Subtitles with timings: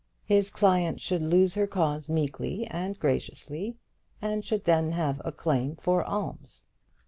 [0.25, 3.75] His client should lose her cause meekly and graciously,
[4.19, 6.65] and should then have a claim for alms.